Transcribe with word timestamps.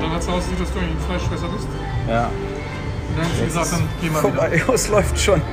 dann 0.00 0.12
hat 0.12 0.22
es 0.22 0.28
ausgesehen, 0.28 0.58
dass 0.60 0.72
du 0.72 0.78
ein 0.78 0.96
Fleischfresser 1.06 1.48
bist. 1.48 1.68
Ja. 2.08 2.26
Und 2.26 3.16
dann 3.16 3.24
hat 3.26 3.32
sie 3.36 3.44
gesagt, 3.44 3.72
dann 3.72 3.88
geh 4.00 4.08
mal 4.10 4.22
wieder. 4.22 4.32
Vorbei, 4.32 4.62
es 4.74 4.88
läuft 4.88 5.20
schon. 5.20 5.40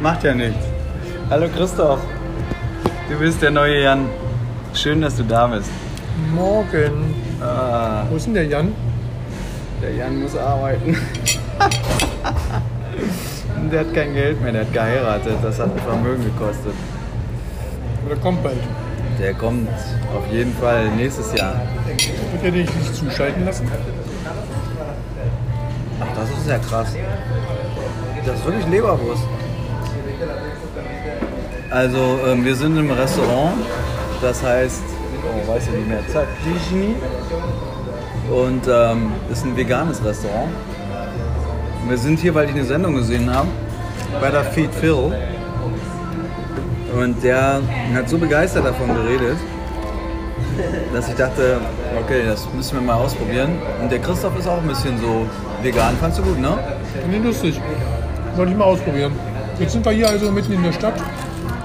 Macht 0.00 0.24
ja 0.24 0.34
nichts. 0.34 0.64
Hallo 1.30 1.48
Christoph. 1.54 2.00
Du 3.08 3.18
bist 3.18 3.40
der 3.42 3.50
neue 3.50 3.82
Jan. 3.82 4.08
Schön, 4.74 5.00
dass 5.02 5.16
du 5.16 5.22
da 5.22 5.46
bist. 5.46 5.70
Morgen. 6.34 7.14
Ah, 7.40 8.04
Wo 8.08 8.16
ist 8.16 8.26
denn 8.26 8.34
der 8.34 8.46
Jan? 8.46 8.74
der 9.82 9.94
Jan 9.94 10.22
muss 10.22 10.36
arbeiten. 10.36 10.96
der 13.72 13.80
hat 13.80 13.94
kein 13.94 14.14
Geld 14.14 14.40
mehr, 14.40 14.52
der 14.52 14.60
hat 14.62 14.72
geheiratet. 14.72 15.34
Das 15.42 15.58
hat 15.58 15.74
ein 15.74 15.80
Vermögen 15.80 16.24
gekostet. 16.24 16.72
Oder 18.06 18.16
kommt 18.16 18.42
bald? 18.42 18.56
Der 19.20 19.34
kommt 19.34 19.68
auf 20.16 20.26
jeden 20.32 20.54
Fall 20.54 20.88
nächstes 20.90 21.34
Jahr. 21.34 21.60
Wird 22.08 22.44
er 22.44 22.50
dich 22.50 22.74
nicht 22.74 22.94
zuschalten 22.94 23.44
lassen? 23.44 23.70
Ach, 26.00 26.16
das 26.16 26.30
ist 26.30 26.48
ja 26.48 26.58
krass. 26.58 26.94
Das 28.24 28.36
ist 28.36 28.44
wirklich 28.46 28.66
Leberwurst. 28.66 29.22
Also, 31.70 32.18
ähm, 32.26 32.44
wir 32.44 32.54
sind 32.54 32.76
im 32.76 32.90
Restaurant. 32.90 33.54
Das 34.20 34.42
heißt, 34.42 34.82
oh, 35.24 35.48
weiß 35.50 35.64
ich 35.68 35.72
nicht 35.72 35.88
mehr, 35.88 36.00
Zadijni. 36.08 36.94
Und 38.30 38.68
ähm, 38.68 39.12
ist 39.30 39.44
ein 39.44 39.56
veganes 39.56 40.04
Restaurant. 40.04 40.50
Und 41.82 41.90
wir 41.90 41.98
sind 41.98 42.20
hier, 42.20 42.34
weil 42.34 42.48
ich 42.48 42.54
eine 42.54 42.64
Sendung 42.64 42.94
gesehen 42.94 43.32
habe, 43.34 43.48
bei 44.20 44.30
der 44.30 44.44
Feed 44.44 44.72
Phil. 44.74 45.12
Und 46.94 47.22
der 47.24 47.60
hat 47.94 48.08
so 48.08 48.18
begeistert 48.18 48.66
davon 48.66 48.94
geredet, 48.94 49.38
dass 50.92 51.08
ich 51.08 51.14
dachte, 51.14 51.58
okay, 52.00 52.22
das 52.26 52.46
müssen 52.54 52.74
wir 52.78 52.82
mal 52.82 52.94
ausprobieren. 52.96 53.50
Und 53.80 53.90
der 53.90 53.98
Christoph 54.00 54.38
ist 54.38 54.46
auch 54.48 54.58
ein 54.60 54.68
bisschen 54.68 54.98
so 54.98 55.26
vegan. 55.62 55.96
Fandst 56.00 56.18
du 56.18 56.22
gut, 56.22 56.40
ne? 56.40 56.58
Finde 57.02 57.16
ich 57.18 57.24
lustig. 57.24 57.60
Wollte 58.36 58.52
ich 58.52 58.58
mal 58.58 58.64
ausprobieren. 58.64 59.12
Jetzt 59.58 59.72
sind 59.72 59.84
wir 59.84 59.92
hier 59.92 60.08
also 60.08 60.30
mitten 60.30 60.52
in 60.52 60.62
der 60.62 60.72
Stadt. 60.72 60.94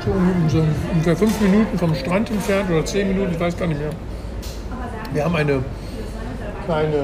So 0.05 0.11
um- 0.11 0.49
so 0.49 0.63
ungefähr 0.93 1.15
fünf 1.15 1.39
Minuten 1.41 1.77
vom 1.77 1.93
Strand 1.95 2.29
entfernt 2.31 2.69
oder 2.69 2.85
zehn 2.85 3.07
Minuten, 3.09 3.31
ich 3.33 3.39
weiß 3.39 3.57
gar 3.57 3.67
nicht 3.67 3.79
mehr. 3.79 3.89
Wir 5.13 5.25
haben 5.25 5.35
eine 5.35 5.59
kleine, 6.65 6.95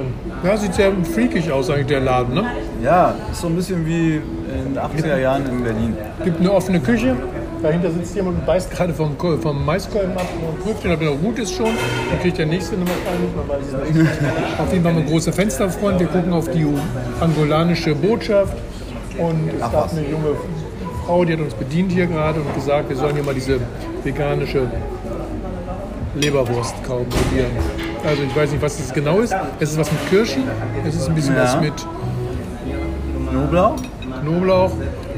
ja, 0.43 0.57
sieht 0.57 0.73
sehr 0.73 0.91
freakig 1.13 1.51
aus 1.51 1.69
eigentlich 1.69 1.87
der 1.87 2.01
Laden, 2.01 2.33
ne? 2.33 2.43
Ja, 2.81 3.15
ist 3.31 3.41
so 3.41 3.47
ein 3.47 3.55
bisschen 3.55 3.85
wie 3.85 4.15
in 4.17 4.73
den 4.73 4.77
80er 4.77 5.17
Jahren 5.17 5.45
in 5.49 5.63
Berlin. 5.63 5.97
Gibt 6.23 6.39
eine 6.39 6.51
offene 6.51 6.79
Küche. 6.79 7.15
Dahinter 7.63 7.91
sitzt 7.91 8.13
jemand 8.15 8.39
und 8.39 8.45
beißt 8.45 8.69
gerade 8.71 8.93
vom, 8.93 9.15
vom 9.17 9.65
Maiskolben 9.65 10.11
ab 10.17 10.27
und 10.45 10.59
prüft 10.63 10.83
ihn, 10.83 10.91
ob 10.91 11.01
er 11.01 11.11
noch 11.11 11.21
gut 11.21 11.39
ist 11.39 11.53
schon. 11.55 11.67
Dann 12.09 12.19
kriegt 12.21 12.37
der 12.37 12.45
nächste 12.45 12.75
noch 12.75 12.87
wahrscheinlich, 12.87 13.35
man 13.35 13.47
weiß 13.47 13.89
es 13.89 13.95
nicht. 13.95 14.59
Auf 14.59 14.71
jeden 14.73 14.83
Fall 14.83 14.93
haben 14.93 15.03
wir 15.03 15.09
große 15.09 15.31
Fensterfront. 15.31 15.99
Wir 15.99 16.07
gucken 16.07 16.33
auf 16.33 16.49
die 16.49 16.67
angolanische 17.21 17.95
Botschaft. 17.95 18.53
Und 19.17 19.49
es 19.53 19.59
gab 19.59 19.91
eine 19.91 20.01
junge 20.01 20.35
Frau, 21.05 21.23
die 21.23 21.33
hat 21.33 21.39
uns 21.39 21.53
bedient 21.53 21.91
hier 21.91 22.05
gerade 22.07 22.41
und 22.41 22.53
gesagt, 22.53 22.89
wir 22.89 22.97
sollen 22.97 23.13
hier 23.15 23.23
mal 23.23 23.33
diese 23.33 23.59
veganische 24.03 24.67
Leberwurst 26.15 26.75
kaum 26.85 27.05
probieren. 27.07 27.51
Also 28.05 28.23
ich 28.23 28.35
weiß 28.35 28.51
nicht, 28.51 28.61
was 28.61 28.75
das 28.77 28.93
genau 28.93 29.19
ist. 29.21 29.33
Es 29.59 29.71
ist 29.71 29.79
was 29.79 29.89
mit 29.91 30.09
Kirschen, 30.09 30.43
es 30.85 30.95
ist 30.95 31.07
ein 31.07 31.15
bisschen 31.15 31.35
Ja. 31.35 31.43
was 31.43 31.61
mit 31.61 31.73
Knoblauch. 33.29 33.75
Knoblauch. 34.21 34.71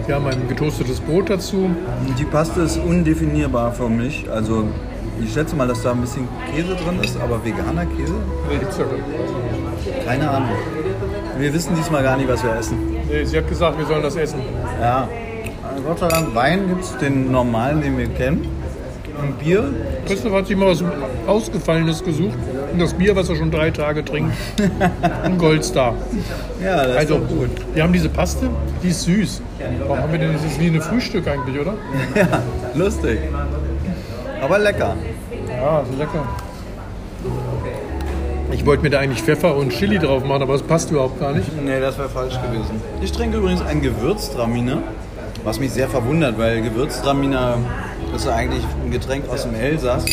Wir 0.08 0.16
haben 0.16 0.28
ein 0.28 0.48
getoastetes 0.48 1.00
Brot 1.00 1.32
dazu. 1.32 1.72
Die 2.20 2.26
Paste 2.26 2.62
ist 2.62 2.78
undefinierbar 2.78 3.72
für 3.72 3.90
mich. 3.90 4.30
Also 4.30 4.68
ich 5.24 5.34
schätze 5.34 5.56
mal, 5.56 5.68
dass 5.68 5.82
da 5.82 5.92
ein 5.92 6.02
bisschen 6.02 6.28
Käse 6.54 6.76
drin 6.76 7.00
ist, 7.04 7.20
aber 7.20 7.44
veganer 7.44 7.86
Käse? 7.88 8.14
Nee, 8.48 8.58
gibt's 8.60 8.78
ja 8.78 8.84
gar 8.84 8.94
nicht. 8.94 10.06
Keine 10.06 10.30
Ahnung. 10.30 10.50
Wir 11.40 11.54
wissen 11.54 11.76
diesmal 11.76 12.04
gar 12.04 12.18
nicht, 12.18 12.30
was 12.30 12.44
wir 12.44 12.56
essen. 12.56 12.78
Nee, 13.10 13.24
sie 13.26 13.38
hat 13.38 13.50
gesagt, 13.50 13.80
wir 13.80 13.86
sollen 13.86 14.04
das 14.04 14.16
essen. 14.16 14.42
Ja. 14.80 15.10
Gott 15.86 16.00
sei 16.00 16.08
Dank, 16.08 16.36
Wein 16.36 16.68
gibt 16.68 16.84
es 16.84 16.98
den 16.98 17.32
normalen, 17.32 17.82
den 17.82 17.98
wir 17.98 18.08
kennen. 18.08 18.48
Und 19.20 19.40
Bier, 19.40 19.74
Christoph 20.06 20.34
hat 20.34 20.48
sich 20.48 20.56
mal 20.56 20.70
was 20.70 20.84
Ausgefallenes 21.26 22.04
gesucht. 22.04 22.38
Und 22.76 22.82
das 22.82 22.94
Bier, 22.94 23.16
was 23.16 23.30
er 23.30 23.38
schon 23.38 23.52
drei 23.52 23.72
Tage 23.72 24.04
trinkt, 24.04 24.34
ein 25.24 25.38
Goldstar. 25.38 25.94
ja, 26.62 26.86
das 26.86 26.98
Also, 26.98 27.16
ist 27.20 27.30
gut. 27.30 27.50
wir 27.74 27.84
haben 27.84 27.94
diese 27.94 28.10
Paste, 28.10 28.50
die 28.84 28.90
ist 28.90 29.04
süß. 29.04 29.42
Warum 29.88 29.98
haben 29.98 30.12
wir 30.12 30.20
denn 30.20 30.34
das 30.34 30.44
ist 30.44 30.60
wie 30.60 30.68
ein 30.68 30.82
Frühstück 30.82 31.26
eigentlich, 31.26 31.58
oder? 31.58 31.76
Ja, 32.16 32.28
lustig. 32.74 33.18
Aber 34.42 34.60
lecker. 34.60 34.94
Ja, 35.48 35.84
so 35.90 35.98
lecker. 35.98 36.28
Ich 38.52 38.66
wollte 38.66 38.84
mir 38.84 38.90
da 38.90 39.00
eigentlich 39.00 39.22
Pfeffer 39.22 39.56
und 39.56 39.70
Chili 39.70 39.98
drauf 39.98 40.26
machen, 40.26 40.42
aber 40.42 40.52
das 40.52 40.64
passt 40.64 40.92
überhaupt 40.92 41.18
gar 41.18 41.32
nicht. 41.32 41.50
Nee, 41.64 41.80
das 41.80 41.98
wäre 41.98 42.10
falsch 42.10 42.36
gewesen. 42.42 42.82
Ich 43.02 43.14
trinke 43.14 43.38
übrigens 43.38 43.62
ein 43.62 43.82
Gewürztraminer, 43.82 44.80
was 45.46 45.62
mich 45.62 45.72
sehr 45.72 45.88
verwundert, 45.88 46.38
weil 46.38 46.62
Gewürztraminer 46.62 47.58
ist 48.14 48.26
ja 48.26 48.36
eigentlich 48.36 48.66
ein 48.84 48.92
Getränk 48.92 49.30
aus 49.30 49.44
dem 49.44 49.56
Elsass, 49.56 50.04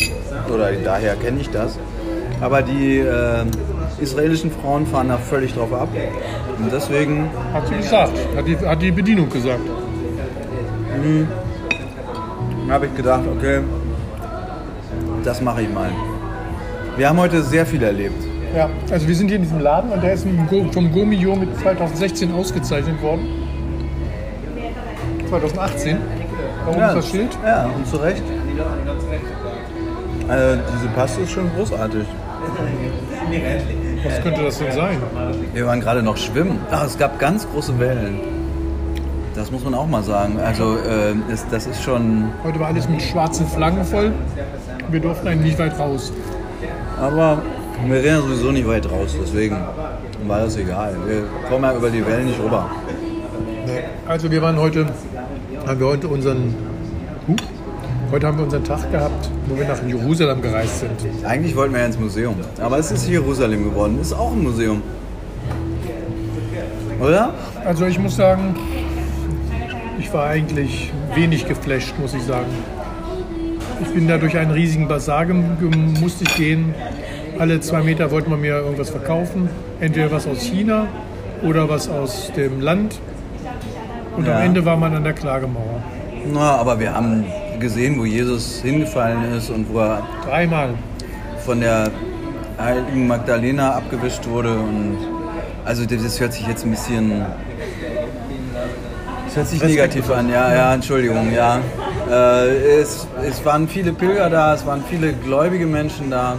oder 0.49 0.71
daher 0.71 1.15
kenne 1.17 1.41
ich 1.41 1.49
das. 1.49 1.77
Aber 2.43 2.61
die 2.61 2.97
äh, 2.97 3.45
israelischen 4.01 4.51
Frauen 4.51 4.85
fahren 4.85 5.07
da 5.07 5.17
völlig 5.17 5.53
drauf 5.53 5.71
ab. 5.71 5.87
Und 6.59 6.73
deswegen, 6.73 7.29
Hat 7.53 7.65
sie 7.69 7.77
gesagt. 7.77 8.11
Hat 8.35 8.45
die, 8.45 8.57
hat 8.57 8.81
die 8.81 8.91
Bedienung 8.91 9.29
gesagt. 9.29 9.61
habe 12.69 12.85
ich 12.87 12.95
gedacht, 12.95 13.23
okay, 13.33 13.61
das 15.23 15.39
mache 15.39 15.61
ich 15.61 15.73
mal. 15.73 15.89
Wir 16.97 17.07
haben 17.07 17.17
heute 17.17 17.41
sehr 17.43 17.65
viel 17.65 17.81
erlebt. 17.81 18.21
Ja, 18.53 18.69
also 18.91 19.07
wir 19.07 19.15
sind 19.15 19.29
hier 19.29 19.37
in 19.37 19.43
diesem 19.43 19.61
Laden 19.61 19.89
und 19.91 20.03
der 20.03 20.13
ist 20.13 20.27
vom 20.73 20.91
Gomio 20.91 21.37
mit 21.37 21.57
2016 21.61 22.33
ausgezeichnet 22.33 23.01
worden. 23.01 23.25
2018. 25.29 25.97
Warum 26.65 26.83
ist 26.83 26.95
das 26.95 27.09
Schild? 27.09 27.37
Ja, 27.45 27.69
und 27.73 27.87
zu 27.87 27.95
Recht. 27.97 28.21
Äh, 30.29 30.57
diese 30.75 30.87
Paste 30.93 31.21
ist 31.21 31.31
schon 31.31 31.49
großartig. 31.55 32.05
Was 34.05 34.21
könnte 34.21 34.43
das 34.43 34.59
denn 34.59 34.71
sein? 34.71 34.97
Wir 35.53 35.65
waren 35.65 35.79
gerade 35.79 36.03
noch 36.03 36.17
schwimmen. 36.17 36.59
Ach, 36.71 36.85
es 36.85 36.97
gab 36.97 37.19
ganz 37.19 37.47
große 37.49 37.79
Wellen. 37.79 38.19
Das 39.35 39.49
muss 39.51 39.63
man 39.63 39.73
auch 39.73 39.87
mal 39.87 40.03
sagen. 40.03 40.39
Also 40.39 40.77
äh, 40.77 41.33
ist, 41.33 41.47
das 41.51 41.65
ist 41.65 41.81
schon. 41.81 42.29
Heute 42.43 42.59
war 42.59 42.67
alles 42.67 42.87
mit 42.87 43.01
schwarzen 43.01 43.47
Flaggen 43.47 43.83
voll. 43.83 44.11
Wir 44.89 44.99
durften 44.99 45.27
eigentlich 45.27 45.57
nicht 45.57 45.59
weit 45.59 45.79
raus. 45.79 46.11
Aber 46.99 47.41
wir 47.85 48.03
rennen 48.03 48.21
sowieso 48.21 48.51
nicht 48.51 48.67
weit 48.67 48.89
raus, 48.89 49.15
deswegen 49.19 49.57
war 50.27 50.41
das 50.41 50.57
egal. 50.57 50.95
Wir 51.05 51.23
kommen 51.49 51.63
ja 51.63 51.75
über 51.75 51.89
die 51.89 52.05
Wellen 52.05 52.27
nicht 52.27 52.39
rüber. 52.39 52.69
Also 54.07 54.29
wir 54.29 54.41
waren 54.41 54.57
heute, 54.57 54.85
haben 55.65 55.79
wir 55.79 55.87
heute 55.87 56.07
unseren, 56.07 56.55
huh, 57.27 57.35
heute 58.13 58.27
haben 58.27 58.37
wir 58.37 58.43
unseren 58.45 58.63
Tag 58.63 58.91
gehabt, 58.91 59.29
wo 59.47 59.57
wir 59.57 59.67
nach 59.67 59.81
Jerusalem 59.87 60.39
gereist 60.41 60.81
sind. 60.81 60.91
Eigentlich 61.25 61.55
wollten 61.55 61.73
wir 61.73 61.79
ja 61.81 61.87
ins 61.87 61.99
Museum. 61.99 62.35
Aber 62.61 62.77
es 62.77 62.91
ist 62.91 63.09
Jerusalem 63.09 63.63
geworden. 63.63 63.99
Ist 63.99 64.13
auch 64.13 64.31
ein 64.31 64.43
Museum. 64.43 64.83
Oder? 67.01 67.33
Also 67.65 67.85
ich 67.87 67.97
muss 67.97 68.15
sagen, 68.15 68.55
ich 69.99 70.13
war 70.13 70.27
eigentlich 70.27 70.91
wenig 71.15 71.47
geflasht, 71.47 71.95
muss 71.99 72.13
ich 72.13 72.21
sagen. 72.23 72.45
Ich 73.81 73.89
bin 73.89 74.07
da 74.07 74.17
durch 74.19 74.37
einen 74.37 74.51
riesigen 74.51 74.87
Bazar 74.87 75.25
gem- 75.25 75.93
musste 75.99 76.23
ich 76.25 76.35
gehen. 76.35 76.73
Alle 77.39 77.59
zwei 77.61 77.81
Meter 77.81 78.11
wollte 78.11 78.29
man 78.29 78.39
mir 78.41 78.57
irgendwas 78.57 78.91
verkaufen. 78.91 79.49
Entweder 79.79 80.11
was 80.11 80.27
aus 80.27 80.39
China 80.41 80.85
oder 81.41 81.67
was 81.67 81.89
aus 81.89 82.31
dem 82.37 82.61
Land. 82.61 82.99
Und 84.15 84.27
Ja. 84.27 84.35
am 84.37 84.43
Ende 84.43 84.63
war 84.65 84.77
man 84.77 84.93
an 84.95 85.03
der 85.03 85.13
Klagemauer. 85.13 85.81
Na, 86.31 86.57
aber 86.57 86.79
wir 86.79 86.93
haben 86.93 87.25
gesehen, 87.63 87.97
wo 87.99 88.05
Jesus 88.05 88.61
hingefallen 88.61 89.33
ist 89.33 89.49
und 89.49 89.73
wo 89.73 89.79
er 89.79 90.05
Dreimal. 90.25 90.75
von 91.45 91.61
der 91.61 91.89
heiligen 92.59 93.07
Magdalena 93.07 93.73
abgewischt 93.73 94.27
wurde. 94.27 94.53
Und 94.53 94.97
also 95.65 95.85
das 95.85 96.19
hört 96.19 96.33
sich 96.33 96.45
jetzt 96.47 96.65
ein 96.65 96.71
bisschen. 96.71 97.25
Das 99.25 99.37
hört 99.37 99.47
sich 99.47 99.63
negativ 99.63 100.11
an, 100.11 100.29
ja, 100.29 100.53
ja, 100.53 100.73
Entschuldigung, 100.75 101.33
ja. 101.33 101.59
Äh, 102.11 102.81
es, 102.81 103.07
es 103.27 103.43
waren 103.43 103.67
viele 103.67 103.93
Pilger 103.93 104.29
da, 104.29 104.53
es 104.53 104.63
waren 104.65 104.83
viele 104.87 105.13
gläubige 105.13 105.65
Menschen 105.65 106.11
da. 106.11 106.35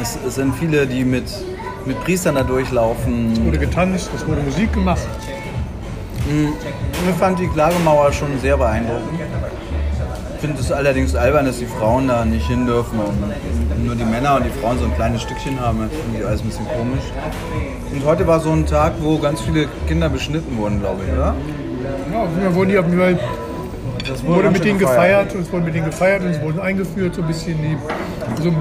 Es, 0.00 0.18
es 0.26 0.34
sind 0.36 0.54
viele, 0.56 0.86
die 0.86 1.04
mit, 1.04 1.24
mit 1.84 2.02
Priestern 2.04 2.34
da 2.34 2.42
durchlaufen. 2.42 3.44
Wurde 3.44 3.58
getanzt, 3.58 4.10
es 4.16 4.26
wurde 4.26 4.40
Musik 4.40 4.72
gemacht. 4.72 5.06
Ich 6.28 7.14
fand 7.18 7.38
die 7.38 7.48
Klagemauer 7.48 8.12
schon 8.12 8.28
sehr 8.40 8.56
beeindruckend. 8.56 9.20
Ich 10.38 10.42
finde 10.42 10.60
es 10.60 10.70
allerdings 10.70 11.16
albern, 11.16 11.46
dass 11.46 11.58
die 11.58 11.66
Frauen 11.66 12.06
da 12.06 12.24
nicht 12.24 12.46
hin 12.46 12.64
dürfen 12.64 13.00
und 13.00 13.84
nur 13.84 13.96
die 13.96 14.04
Männer 14.04 14.36
und 14.36 14.44
die 14.44 14.50
Frauen 14.60 14.78
so 14.78 14.84
ein 14.84 14.94
kleines 14.94 15.22
Stückchen 15.22 15.58
haben. 15.60 15.80
Das 15.80 16.00
finde 16.00 16.20
ich 16.20 16.24
alles 16.24 16.42
ein 16.42 16.46
bisschen 16.46 16.68
komisch. 16.68 17.02
Und 17.92 18.04
heute 18.04 18.24
war 18.24 18.38
so 18.38 18.52
ein 18.52 18.64
Tag, 18.64 18.92
wo 19.00 19.18
ganz 19.18 19.40
viele 19.40 19.66
Kinder 19.88 20.08
beschnitten 20.08 20.56
wurden, 20.56 20.78
glaube 20.78 21.02
ich, 21.04 21.12
oder? 21.12 21.34
Ja, 22.12 22.28
wir 22.40 22.54
wurden 22.54 22.70
hier 22.70 22.78
auf 22.78 22.86
jeden 22.86 23.00
Fall 23.00 23.18
Das 24.08 24.24
wurde 24.24 24.44
ganz 24.44 24.58
mit 24.58 24.64
denen 24.64 24.78
gefeiert 24.78 25.34
und 25.34 25.40
es 25.40 25.52
wurde 25.52 25.64
mit 25.64 25.74
denen 25.74 25.86
gefeiert 25.86 26.22
und 26.22 26.28
es 26.28 26.40
wurden 26.40 26.60
eingeführt, 26.60 27.16
so 27.16 27.22
ein 27.22 27.26
bisschen 27.26 27.58
die, 27.60 27.76
so, 28.40 28.52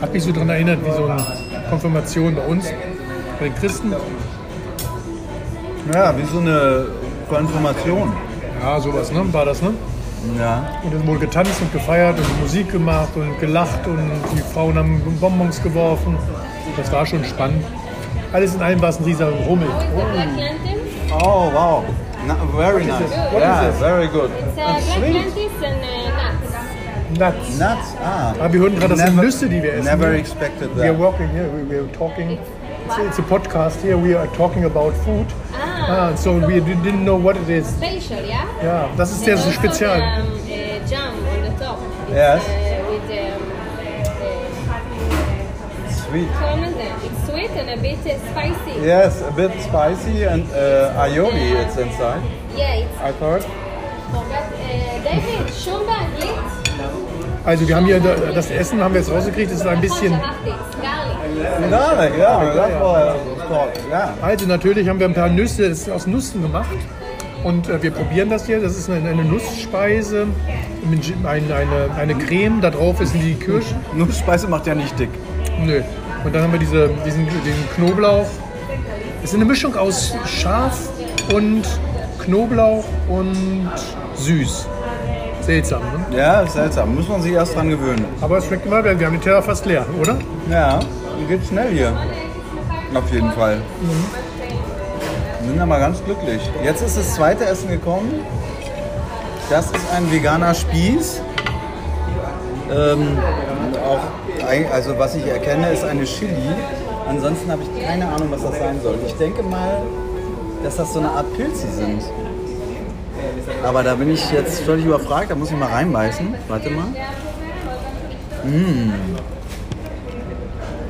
hat 0.00 0.12
mich 0.12 0.22
so 0.22 0.30
daran 0.30 0.50
erinnert, 0.50 0.78
wie 0.86 0.92
so 0.92 1.06
eine 1.06 1.26
Konfirmation 1.68 2.36
bei 2.36 2.42
uns, 2.42 2.66
bei 3.40 3.46
den 3.46 3.54
Christen. 3.56 3.92
Ja, 5.92 6.16
wie 6.16 6.24
so 6.24 6.38
eine 6.38 6.86
Konfirmation. 7.28 8.12
Ja, 8.62 8.78
sowas, 8.78 9.10
ne? 9.10 9.24
War 9.32 9.44
das, 9.44 9.60
ne? 9.60 9.70
Ja. 10.38 10.64
Und 10.82 10.94
es 10.94 11.06
wurde 11.06 11.20
getanzt 11.20 11.60
und 11.60 11.72
gefeiert 11.72 12.18
und 12.18 12.40
Musik 12.40 12.72
gemacht 12.72 13.10
und 13.16 13.38
gelacht 13.40 13.86
und 13.86 14.10
die 14.34 14.42
Frauen 14.52 14.76
haben 14.76 15.00
Bonbons 15.20 15.62
geworfen. 15.62 16.16
Das 16.76 16.90
war 16.92 17.06
schon 17.06 17.24
spannend. 17.24 17.64
Alles 18.32 18.54
in 18.54 18.62
allem 18.62 18.80
war 18.82 18.88
es 18.90 18.98
ein 18.98 19.04
riesiger 19.04 19.30
Rummel. 19.30 19.68
Lantern? 19.68 20.56
Oh, 21.22 21.50
wow. 21.52 21.84
Na, 22.26 22.34
very 22.56 22.84
nice. 22.84 23.10
What 23.32 23.40
Yeah, 23.40 23.70
very 23.78 24.08
good. 24.08 24.30
It's 24.30 24.48
uh, 24.50 24.54
black 24.54 24.82
sweet. 24.82 25.14
lentils 25.14 25.52
and 25.62 25.76
uh, 25.80 27.18
nuts. 27.18 27.36
Nuts. 27.38 27.58
Nuts, 27.58 27.94
ah. 28.04 28.34
Aber 28.38 28.52
wir 28.52 28.60
hören 28.60 28.74
gerade, 28.78 28.94
das 28.96 29.06
sind 29.06 29.16
Nüsse, 29.16 29.48
die 29.48 29.62
wir 29.62 29.74
essen. 29.74 29.84
Never 29.84 30.12
expected 30.12 30.70
We 30.76 30.82
are 30.82 30.88
that. 30.92 30.98
walking 30.98 31.28
here, 31.30 31.48
we, 31.54 31.62
we 31.70 31.78
are 31.78 31.92
talking. 31.96 32.30
It's, 32.32 32.98
it's 32.98 33.18
a 33.18 33.22
podcast 33.22 33.80
here, 33.82 33.96
we 33.96 34.14
are 34.16 34.26
talking 34.36 34.64
about 34.64 34.92
food. 35.04 35.26
Ah, 35.54 35.75
Ah, 35.88 36.14
so 36.16 36.32
we 36.46 36.60
didn't 36.60 37.04
know 37.04 37.16
what 37.16 37.36
it 37.36 37.48
is. 37.48 37.66
special, 37.68 38.24
yeah? 38.26 38.44
Ja, 38.62 38.88
das 38.96 39.12
ist 39.12 39.26
der 39.26 39.36
also 39.36 39.50
Spezial. 39.52 39.98
the, 39.98 40.02
um, 40.02 40.26
uh, 40.26 40.90
jam 40.90 41.12
on 41.14 41.42
the 41.44 41.64
top. 41.64 41.78
It's, 42.08 42.14
Yes. 42.16 42.42
Uh, 42.42 42.50
with 42.90 43.10
um, 43.10 43.42
Sweet. 45.90 46.28
uh, 46.28 46.40
comment 46.40 46.76
them. 46.76 46.96
It's 47.04 47.20
sweet 47.30 47.50
and 47.50 47.70
a 47.70 47.76
bit 47.80 47.98
uh, 48.06 48.18
spicy. 48.30 48.80
Yes, 48.84 49.22
a 49.22 49.30
bit 49.32 49.52
spicy 49.62 50.24
and 50.24 50.44
uh, 50.52 51.02
aioli 51.02 51.54
it's 51.62 51.76
inside. 51.76 52.22
Yeah, 52.56 52.74
it's 52.82 52.98
I 53.00 53.12
thought. 53.12 53.42
forgot. 53.42 54.52
Uh, 54.52 55.02
David, 55.04 55.50
and 55.88 56.18
lit. 56.18 56.36
Also 57.44 57.68
wir 57.68 57.76
haben 57.76 57.86
hier 57.86 58.00
da- 58.00 58.32
das 58.34 58.50
Essen, 58.50 58.82
haben 58.82 58.92
wir 58.94 59.00
jetzt 59.00 59.10
rausgekriegt, 59.12 59.52
das 59.52 59.60
ist 59.60 59.66
ein 59.66 59.80
bisschen... 59.80 60.10
Garlic. 60.82 62.18
Garlic, 62.18 62.18
yeah, 62.18 63.14
called. 63.48 63.72
Yeah. 63.88 64.14
Also 64.22 64.46
natürlich 64.46 64.88
haben 64.88 64.98
wir 64.98 65.06
ein 65.06 65.14
paar 65.14 65.28
Nüsse, 65.28 65.68
das 65.68 65.80
ist 65.80 65.90
aus 65.90 66.06
Nüssen 66.06 66.42
gemacht. 66.42 66.76
Und 67.44 67.68
äh, 67.68 67.82
wir 67.82 67.90
probieren 67.90 68.30
das 68.30 68.46
hier. 68.46 68.60
Das 68.60 68.76
ist 68.76 68.90
eine, 68.90 69.08
eine 69.08 69.24
Nussspeise, 69.24 70.26
eine, 71.24 71.54
eine, 71.54 71.94
eine 71.96 72.14
Creme, 72.14 72.60
da 72.60 72.70
drauf 72.70 73.00
ist 73.00 73.14
die 73.14 73.34
Kirschen. 73.34 73.76
Nussspeise 73.94 74.48
macht 74.48 74.66
ja 74.66 74.74
nicht 74.74 74.98
dick. 74.98 75.10
Nö. 75.64 75.82
Und 76.24 76.34
dann 76.34 76.42
haben 76.42 76.52
wir 76.52 76.58
diese, 76.58 76.90
diesen, 77.04 77.26
den 77.26 77.54
Knoblauch. 77.76 78.26
Es 79.22 79.30
ist 79.30 79.36
eine 79.36 79.44
Mischung 79.44 79.76
aus 79.76 80.14
scharf 80.26 80.88
und 81.32 81.62
Knoblauch 82.24 82.84
und 83.08 83.70
süß. 84.16 84.66
Seltsam, 85.42 85.82
ne? 86.10 86.16
Ja, 86.16 86.40
ist 86.40 86.54
seltsam. 86.54 86.96
Muss 86.96 87.08
man 87.08 87.22
sich 87.22 87.32
erst 87.32 87.54
dran 87.54 87.70
gewöhnen. 87.70 88.04
Aber 88.20 88.38
es 88.38 88.46
schmeckt 88.46 88.66
immer, 88.66 88.82
wir 88.82 88.90
haben 88.90 89.12
den 89.12 89.20
Teller 89.20 89.42
fast 89.42 89.64
leer, 89.66 89.86
oder? 90.00 90.18
Ja, 90.50 90.80
geht 91.28 91.46
schnell 91.46 91.72
hier. 91.72 91.92
Auf 92.96 93.12
jeden 93.12 93.30
Fall. 93.32 93.60
Wir 95.42 95.50
sind 95.50 95.60
aber 95.60 95.78
ganz 95.78 96.02
glücklich. 96.02 96.40
Jetzt 96.64 96.80
ist 96.82 96.96
das 96.96 97.14
zweite 97.14 97.44
Essen 97.44 97.68
gekommen. 97.68 98.20
Das 99.50 99.66
ist 99.66 99.92
ein 99.94 100.10
veganer 100.10 100.54
Spieß. 100.54 101.20
Ähm, 102.74 103.18
auch, 103.84 104.00
also 104.72 104.98
was 104.98 105.14
ich 105.14 105.26
erkenne, 105.26 105.70
ist 105.72 105.84
eine 105.84 106.04
Chili. 106.04 106.50
Ansonsten 107.06 107.50
habe 107.50 107.62
ich 107.62 107.86
keine 107.86 108.08
Ahnung, 108.08 108.28
was 108.30 108.42
das 108.42 108.58
sein 108.58 108.80
soll. 108.82 108.98
Ich 109.06 109.14
denke 109.14 109.42
mal, 109.42 109.82
dass 110.64 110.76
das 110.76 110.94
so 110.94 110.98
eine 110.98 111.10
Art 111.10 111.32
Pilze 111.36 111.68
sind. 111.70 112.02
Aber 113.62 113.82
da 113.82 113.94
bin 113.94 114.10
ich 114.10 114.32
jetzt 114.32 114.60
völlig 114.60 114.86
überfragt. 114.86 115.30
Da 115.30 115.34
muss 115.34 115.50
ich 115.50 115.56
mal 115.56 115.68
reinbeißen. 115.68 116.34
Warte 116.48 116.70
mal. 116.70 116.86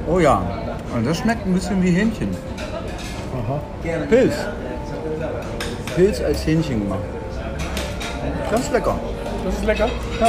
Oh 0.09 0.21
ja, 0.21 0.43
und 0.97 1.07
das 1.07 1.19
schmeckt 1.19 1.47
ein 1.47 1.53
bisschen 1.53 1.83
wie 1.83 1.91
Hähnchen. 1.91 2.29
Aha. 3.35 3.61
Pilz. 4.09 4.35
Pilz 5.95 6.21
als 6.21 6.47
Hähnchen 6.47 6.81
gemacht. 6.81 7.01
Ganz 8.51 8.71
lecker. 8.71 8.99
Das 9.45 9.55
ist 9.55 9.65
lecker. 9.65 9.89
Ja. 10.21 10.29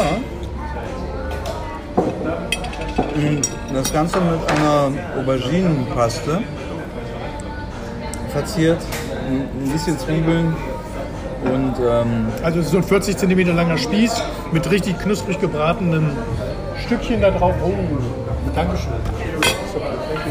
Das 3.73 3.93
Ganze 3.93 4.17
mit 4.19 4.51
einer 4.51 4.91
Auberginenpaste. 5.19 6.41
Verziert. 8.29 8.79
Ein 9.27 9.47
ein 9.63 9.71
bisschen 9.71 9.97
Zwiebeln. 9.97 10.55
Und 11.43 11.75
ähm, 11.79 12.27
Also 12.43 12.59
es 12.59 12.65
ist 12.65 12.71
so 12.71 12.77
ein 12.77 12.83
40 12.83 13.17
cm 13.17 13.55
langer 13.55 13.77
Spieß 13.77 14.21
mit 14.51 14.69
richtig 14.69 14.99
knusprig 14.99 15.39
gebratenen 15.39 16.11
Stückchen 16.85 17.21
da 17.21 17.31
drauf. 17.31 17.53
Oh, 17.63 17.73
Dankeschön. 18.55 18.93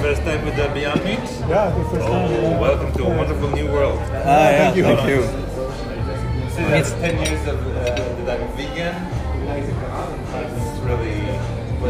First 0.06 0.22
time 0.22 0.44
with 0.44 0.54
the 0.54 0.68
Beyond 0.72 1.02
Meat? 1.02 1.18
Ja, 1.50 1.72
ich 1.76 1.86
verstehe. 1.88 2.14
Oh, 2.14 2.60
welcome 2.60 2.92
to 2.92 3.06
a 3.06 3.10
wonderful 3.10 3.50
new 3.50 3.66
world. 3.72 3.98
ah, 4.24 4.50
ja, 4.52 4.70
thank 4.70 4.76
you. 4.76 4.84
thank 4.84 5.08
you. 5.08 5.22
Since 6.54 6.92
10 7.02 7.18
years 7.26 7.42
of, 7.48 7.58
uh, 7.58 8.24
that 8.24 8.38
I'm 8.38 8.46
vegan, 8.54 8.94
it's 9.50 10.78
really 10.86 11.26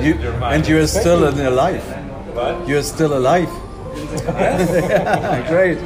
you 0.03 0.15
and 0.45 0.67
you're 0.67 0.87
still 0.87 1.29
alive. 1.29 1.85
What? 2.33 2.67
You're 2.67 2.83
still 2.83 3.19
alive. 3.19 3.51
yeah, 4.25 5.47
great. 5.51 5.77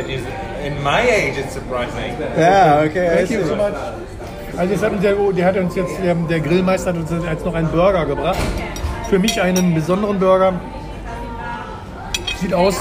It 0.00 0.08
is, 0.08 0.24
in 0.64 0.82
my 0.82 1.02
age, 1.02 1.36
it's 1.36 1.52
surprising. 1.52 2.16
Yeah, 2.38 2.88
okay. 2.88 3.16
Thank 3.16 3.30
you 3.30 3.44
so 3.44 3.54
much. 3.54 3.74
Also 4.56 4.72
jetzt 4.72 4.82
hat 4.82 4.92
uns 4.92 5.02
der, 5.02 5.14
der 5.14 5.44
hat 5.44 5.56
uns 5.58 5.74
jetzt, 5.74 6.02
der, 6.02 6.14
der 6.14 6.40
Grillmeister 6.40 6.94
hat 6.94 6.96
uns 6.96 7.10
jetzt 7.10 7.44
noch 7.44 7.54
einen 7.54 7.68
Burger 7.68 8.06
gebracht. 8.06 8.38
Für 9.10 9.18
mich 9.18 9.38
einen 9.38 9.74
besonderen 9.74 10.18
Burger. 10.18 10.54
Sieht 12.44 12.52
aus, 12.52 12.76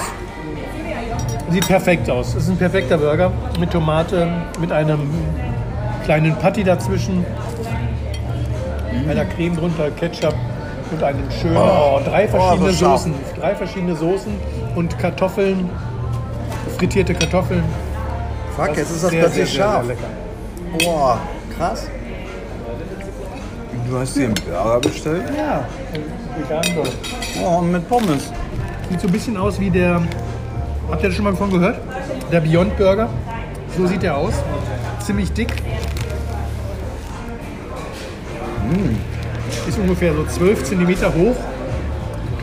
sieht 1.49 1.65
perfekt 1.65 2.09
aus. 2.09 2.35
Es 2.35 2.43
ist 2.43 2.49
ein 2.49 2.57
perfekter 2.57 2.97
Burger 2.97 3.31
mit 3.57 3.71
Tomate, 3.71 4.27
mit 4.59 4.73
einem 4.73 5.09
kleinen 6.03 6.35
Patty 6.35 6.65
dazwischen, 6.65 7.25
einer 9.09 9.23
Creme 9.23 9.55
drunter, 9.55 9.89
Ketchup 9.91 10.35
und 10.91 11.01
einem 11.01 11.31
schönen, 11.31 11.55
oh, 11.55 12.01
drei 12.03 12.27
verschiedene 12.27 12.73
so 12.73 12.85
scharf. 12.85 13.01
Soßen, 13.03 13.13
drei 13.39 13.55
verschiedene 13.55 13.95
Soßen 13.95 14.33
und 14.75 14.99
Kartoffeln, 14.99 15.69
frittierte 16.77 17.13
Kartoffeln. 17.13 17.63
Fuck, 18.57 18.75
jetzt 18.75 18.91
ist 18.91 19.03
das 19.05 19.11
sehr, 19.11 19.19
plötzlich 19.21 19.49
sehr, 19.49 19.55
sehr, 19.55 19.63
scharf. 19.63 19.85
sehr 19.85 19.95
lecker. 19.95 20.83
Boah, 20.83 21.19
krass. 21.57 21.87
Du 23.89 23.97
hast 23.97 24.13
dir 24.13 24.25
einen 24.25 24.33
Burger 24.33 24.79
bestellt? 24.81 25.23
Ja, 25.37 25.63
vegan. 26.37 26.85
Oh, 27.41 27.59
und 27.59 27.71
mit 27.71 27.87
Pommes. 27.87 28.29
Sieht 28.93 29.01
so 29.01 29.07
ein 29.07 29.11
bisschen 29.11 29.37
aus 29.37 29.59
wie 29.59 29.71
der. 29.71 30.03
Habt 30.91 31.01
ihr 31.01 31.09
das 31.09 31.15
schon 31.15 31.25
mal 31.25 31.31
davon 31.31 31.49
gehört? 31.49 31.79
Der 32.31 32.41
Beyond 32.41 32.77
Burger. 32.77 33.09
So 33.75 33.87
sieht 33.87 34.03
er 34.03 34.15
aus. 34.15 34.35
Ziemlich 34.99 35.33
dick. 35.33 35.51
Ist 39.67 39.79
ungefähr 39.79 40.13
so 40.13 40.23
12 40.23 40.63
cm 40.63 40.89
hoch. 41.15 41.35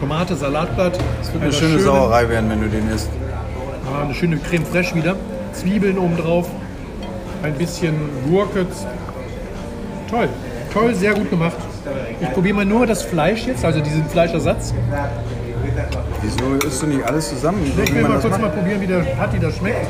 Tomate, 0.00 0.34
Salatblatt. 0.34 0.98
Das 1.20 1.32
wird 1.32 1.40
eine 1.40 1.52
schöne 1.52 1.78
Sauerei 1.78 2.28
werden, 2.28 2.50
wenn 2.50 2.62
du 2.62 2.68
den 2.68 2.90
isst. 2.90 3.10
Ah, 3.86 4.02
eine 4.02 4.14
schöne 4.14 4.38
Creme 4.38 4.66
fraiche 4.66 4.96
wieder. 4.96 5.14
Zwiebeln 5.52 5.98
oben 5.98 6.16
drauf. 6.16 6.48
Ein 7.44 7.54
bisschen 7.54 7.94
Gurke. 8.28 8.66
Toll. 10.10 10.28
Toll, 10.74 10.96
sehr 10.96 11.14
gut 11.14 11.30
gemacht. 11.30 11.58
Ich 12.20 12.32
probiere 12.32 12.56
mal 12.56 12.64
nur 12.64 12.88
das 12.88 13.04
Fleisch 13.04 13.46
jetzt, 13.46 13.64
also 13.64 13.78
diesen 13.78 14.04
Fleischersatz. 14.06 14.74
Wieso 16.22 16.66
isst 16.66 16.82
du 16.82 16.86
nicht 16.86 17.04
alles 17.04 17.28
zusammen? 17.30 17.64
Ich 17.64 17.76
Wie 17.76 17.94
will 17.94 18.02
man 18.02 18.12
mal 18.12 18.20
kurz 18.20 18.32
mal 18.32 18.38
macht? 18.40 18.54
probieren, 18.56 18.80
wie 18.80 18.86
der 18.86 18.98
Patty 19.00 19.38
das 19.38 19.56
schmeckt. 19.56 19.86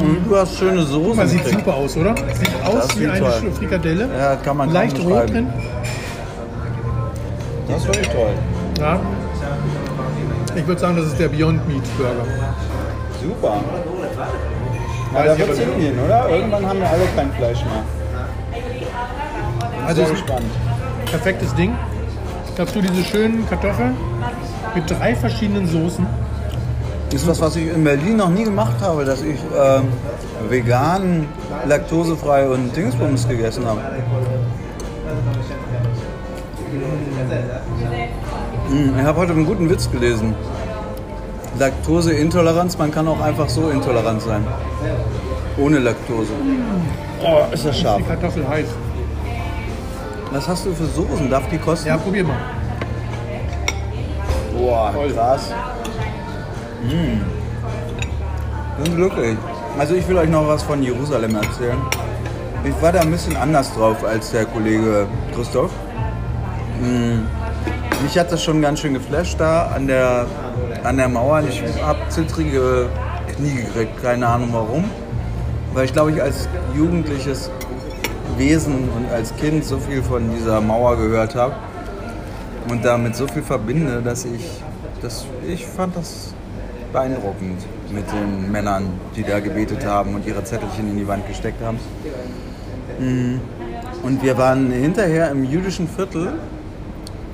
Und 0.00 0.24
du 0.28 0.36
hast 0.36 0.58
schöne 0.58 0.82
Soßen. 0.82 1.16
Das 1.20 1.30
sieht 1.30 1.46
super 1.46 1.74
aus, 1.74 1.96
oder? 1.96 2.14
Sieht 2.16 2.50
aus 2.64 2.88
Das 2.88 2.98
wie 3.00 3.06
eine 3.06 3.18
toll. 3.20 3.52
Frikadelle. 3.56 4.08
Ja, 4.18 4.36
kann 4.36 4.56
man 4.56 4.70
Leicht 4.70 4.98
rot 5.00 5.30
drin. 5.30 5.46
Das 7.68 7.76
ist 7.78 7.86
wirklich 7.86 8.08
toll. 8.08 8.30
Ja. 8.78 9.00
Ich 10.54 10.66
würde 10.66 10.80
sagen, 10.80 10.96
das 10.96 11.06
ist 11.06 11.18
der 11.18 11.28
Beyond 11.28 11.66
Meat 11.68 11.82
Burger. 11.96 12.26
Super. 13.22 13.54
Weiß 15.12 15.26
da 15.26 15.32
ich 15.32 15.38
wird 15.38 15.50
es 15.50 15.58
hingehen, 15.58 15.98
oder? 16.04 16.28
Irgendwann 16.28 16.66
haben 16.66 16.78
wir 16.80 16.90
alle 16.90 17.04
kein 17.16 17.32
Fleisch 17.32 17.62
mehr. 17.64 17.84
Also 19.86 20.02
ist 20.02 20.10
gespannt. 20.10 20.44
perfektes 21.06 21.54
Ding. 21.54 21.74
Dazu 22.56 22.80
diese 22.82 23.02
schönen 23.04 23.48
Kartoffeln 23.48 23.96
mit 24.74 24.90
drei 24.90 25.14
verschiedenen 25.14 25.66
Soßen. 25.66 26.06
ist 27.12 27.26
was, 27.26 27.40
was 27.40 27.56
ich 27.56 27.68
in 27.68 27.82
Berlin 27.84 28.16
noch 28.16 28.28
nie 28.28 28.44
gemacht 28.44 28.76
habe, 28.80 29.04
dass 29.04 29.22
ich 29.22 29.38
ähm, 29.56 29.84
vegan, 30.48 31.26
laktosefrei 31.66 32.48
und 32.48 32.74
Dingsbums 32.76 33.26
gegessen 33.28 33.64
habe. 33.66 33.80
Hm, 38.68 38.94
Ich 38.98 39.04
habe 39.04 39.18
heute 39.20 39.32
einen 39.32 39.46
guten 39.46 39.68
Witz 39.70 39.90
gelesen. 39.90 40.34
Laktoseintoleranz, 41.58 42.78
man 42.78 42.90
kann 42.90 43.06
auch 43.08 43.20
einfach 43.20 43.48
so 43.48 43.68
intolerant 43.70 44.22
sein. 44.22 44.44
Ohne 45.58 45.78
Laktose. 45.78 46.32
Oh, 47.24 47.52
ist 47.52 47.66
das 47.66 47.78
scharf. 47.78 47.98
Die 47.98 48.04
Kartoffel 48.04 48.48
heiß. 48.48 48.66
Was 50.32 50.48
hast 50.48 50.64
du 50.64 50.72
für 50.72 50.86
Soßen? 50.86 51.28
Darf 51.28 51.46
die 51.50 51.58
kosten? 51.58 51.88
Ja, 51.88 51.98
probier 51.98 52.24
mal. 52.24 52.38
Boah, 54.56 54.90
krass. 55.14 55.52
Mm. 56.82 57.20
Bin 58.82 58.96
glücklich. 58.96 59.36
Also 59.78 59.94
ich 59.94 60.08
will 60.08 60.16
euch 60.16 60.30
noch 60.30 60.48
was 60.48 60.62
von 60.62 60.82
Jerusalem 60.82 61.36
erzählen. 61.36 61.76
Ich 62.64 62.80
war 62.80 62.92
da 62.92 63.00
ein 63.00 63.10
bisschen 63.10 63.36
anders 63.36 63.74
drauf 63.74 64.02
als 64.04 64.30
der 64.30 64.46
Kollege 64.46 65.06
Christoph. 65.34 65.70
Mm. 66.80 67.26
Mich 68.02 68.18
hat 68.18 68.32
das 68.32 68.42
schon 68.42 68.62
ganz 68.62 68.80
schön 68.80 68.94
geflasht 68.94 69.38
da 69.38 69.66
an 69.66 69.86
der, 69.86 70.24
an 70.82 70.96
der 70.96 71.08
Mauer. 71.08 71.42
Ich 71.46 71.62
habe 71.82 71.98
zittrige 72.08 72.88
Knie 73.36 73.56
gekriegt, 73.56 74.02
keine 74.02 74.26
Ahnung 74.26 74.48
warum. 74.52 74.84
Weil 75.74 75.84
ich 75.84 75.92
glaube 75.92 76.12
ich 76.12 76.22
als 76.22 76.48
jugendliches 76.74 77.50
Wesen 78.38 78.88
und 78.90 79.10
als 79.10 79.34
Kind 79.36 79.64
so 79.64 79.78
viel 79.78 80.02
von 80.02 80.30
dieser 80.34 80.60
Mauer 80.60 80.96
gehört 80.96 81.34
habe 81.34 81.54
und 82.68 82.84
damit 82.84 83.16
so 83.16 83.26
viel 83.26 83.42
verbinde, 83.42 84.02
dass 84.02 84.24
ich, 84.24 84.62
das, 85.00 85.26
ich 85.46 85.66
fand 85.66 85.96
das 85.96 86.34
beeindruckend 86.92 87.60
mit 87.90 88.04
den 88.12 88.50
Männern, 88.50 88.88
die 89.16 89.22
da 89.22 89.40
gebetet 89.40 89.84
haben 89.84 90.14
und 90.14 90.26
ihre 90.26 90.44
Zettelchen 90.44 90.90
in 90.90 90.98
die 90.98 91.08
Wand 91.08 91.26
gesteckt 91.26 91.62
haben. 91.62 91.78
Mm. 92.98 93.40
Und 94.02 94.22
wir 94.22 94.36
waren 94.36 94.70
hinterher 94.70 95.30
im 95.30 95.44
jüdischen 95.44 95.88
Viertel. 95.88 96.32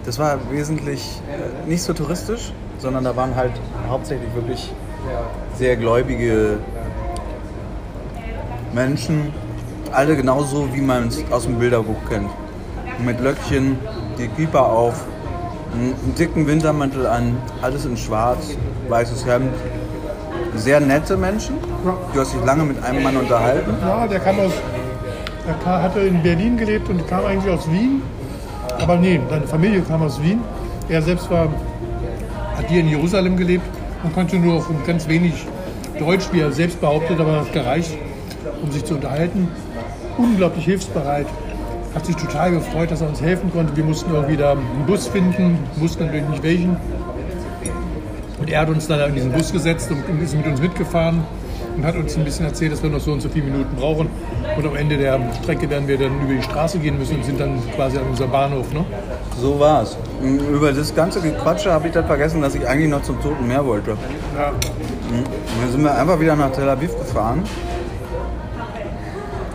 Das 0.05 0.19
war 0.19 0.39
wesentlich 0.51 1.21
äh, 1.29 1.69
nicht 1.69 1.83
so 1.83 1.93
touristisch, 1.93 2.53
sondern 2.79 3.05
da 3.05 3.17
waren 3.17 3.35
halt 3.35 3.53
hauptsächlich 3.89 4.35
wirklich 4.35 4.73
sehr 5.57 5.77
gläubige 5.77 6.59
Menschen, 8.75 9.33
alle 9.93 10.17
genauso 10.17 10.69
wie 10.73 10.81
man 10.81 11.09
es 11.09 11.25
aus 11.31 11.45
dem 11.45 11.59
Bilderbuch 11.59 11.97
kennt. 12.09 12.31
Mit 13.05 13.21
Löckchen, 13.21 13.79
die 14.19 14.29
Kieper 14.29 14.67
auf, 14.67 15.05
einen 15.73 16.15
dicken 16.19 16.47
Wintermantel 16.47 17.07
an, 17.07 17.37
alles 17.63 17.85
in 17.85 17.97
schwarz, 17.97 18.57
weißes 18.89 19.27
Hemd. 19.27 19.53
Sehr 20.55 20.81
nette 20.81 21.17
Menschen. 21.17 21.57
Du 22.13 22.21
hast 22.21 22.35
dich 22.35 22.45
lange 22.45 22.65
mit 22.65 22.83
einem 22.83 23.03
Mann 23.03 23.17
unterhalten. 23.17 23.71
Ja, 23.81 24.07
der 24.07 24.19
kam 24.19 24.41
aus, 24.41 24.53
der 25.47 25.83
hatte 25.83 26.01
in 26.01 26.23
Berlin 26.23 26.57
gelebt 26.57 26.89
und 26.89 27.07
kam 27.07 27.25
eigentlich 27.25 27.53
aus 27.53 27.71
Wien. 27.71 28.03
Aber 28.81 28.97
nee, 28.97 29.21
seine 29.29 29.47
Familie 29.47 29.81
kam 29.83 30.03
aus 30.03 30.21
Wien. 30.23 30.41
Er 30.89 31.03
selbst 31.03 31.31
war, 31.31 31.49
hat 32.57 32.69
hier 32.69 32.81
in 32.81 32.89
Jerusalem 32.89 33.37
gelebt 33.37 33.65
und 34.03 34.15
konnte 34.15 34.37
nur 34.37 34.55
noch 34.57 34.87
ganz 34.87 35.07
wenig 35.07 35.47
Deutsch, 35.99 36.29
wie 36.33 36.41
er 36.41 36.53
selbst 36.53 36.81
behauptet, 36.81 37.21
aber 37.21 37.33
das 37.33 37.53
gereicht, 37.53 37.97
um 38.63 38.71
sich 38.71 38.85
zu 38.85 38.95
unterhalten. 38.95 39.49
Unglaublich 40.19 40.65
hilfsbereit. 40.65 41.27
Hat 41.95 42.05
sich 42.05 42.17
total 42.17 42.51
gefreut, 42.51 42.91
dass 42.91 43.01
er 43.01 43.09
uns 43.09 43.23
helfen 43.23 43.51
konnte. 43.53 43.75
Wir 43.77 43.85
mussten 43.85 44.13
irgendwie 44.13 44.37
da 44.37 44.53
einen 44.53 44.85
Bus 44.87 45.07
finden, 45.07 45.59
wussten 45.77 46.05
natürlich 46.05 46.29
nicht 46.29 46.43
welchen. 46.43 46.77
Und 48.39 48.51
er 48.51 48.61
hat 48.61 48.69
uns 48.69 48.87
dann 48.87 49.01
in 49.09 49.15
diesen 49.15 49.33
Bus 49.33 49.53
gesetzt 49.53 49.91
und 49.91 50.23
ist 50.23 50.37
mit 50.37 50.47
uns 50.47 50.61
mitgefahren 50.61 51.23
und 51.77 51.85
hat 51.85 51.95
uns 51.95 52.17
ein 52.17 52.25
bisschen 52.25 52.45
erzählt, 52.45 52.73
dass 52.73 52.83
wir 52.83 52.91
noch 52.91 53.01
so 53.01 53.13
und 53.13 53.21
so 53.21 53.29
viele 53.29 53.47
Minuten 53.47 53.77
brauchen. 53.77 54.09
Und 54.57 54.67
am 54.67 54.75
Ende 54.75 54.97
der 54.97 55.21
Strecke 55.43 55.71
werden 55.71 55.87
wir 55.87 55.97
dann 55.97 56.21
über 56.21 56.35
die 56.35 56.43
Straße 56.43 56.79
gehen 56.79 56.99
müssen 56.99 57.17
und 57.17 57.25
sind 57.25 57.39
dann 57.41 57.61
quasi 57.75 57.99
an 57.99 58.05
unserem 58.09 58.31
Bahnhof. 58.31 58.73
Ne? 58.73 58.85
So 59.41 59.59
war's. 59.61 59.97
Über 60.23 60.73
das 60.73 60.95
ganze 60.95 61.21
Gequatsche 61.21 61.71
habe 61.71 61.87
ich 61.87 61.95
dann 61.95 62.07
vergessen, 62.07 62.43
dass 62.43 62.57
ich 62.57 62.67
eigentlich 62.67 62.91
noch 62.91 63.03
zum 63.03 63.21
Toten 63.23 63.47
Meer 63.47 63.65
wollte. 63.65 63.93
Ja. 64.37 64.49
Und 64.51 65.63
dann 65.63 65.71
sind 65.71 65.83
wir 65.83 65.95
einfach 65.95 66.19
wieder 66.19 66.35
nach 66.35 66.51
Tel 66.51 66.69
Aviv 66.69 66.97
gefahren 66.99 67.45